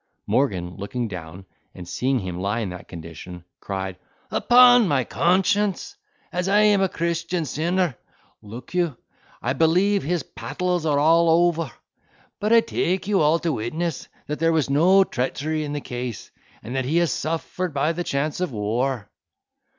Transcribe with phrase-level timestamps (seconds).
[0.25, 1.45] Morgan, looking down,
[1.75, 3.97] and seeing him lie in that condition, cried,
[4.31, 5.95] "Upon my conscience,
[6.31, 7.95] as I am a Christian sinner,
[8.41, 8.97] (look you,)
[9.43, 11.71] I believe his pattles are all ofer;
[12.39, 16.31] but I take you all to witness that there was no treachery in the case,
[16.63, 19.07] and that he has suffered by the chance of war."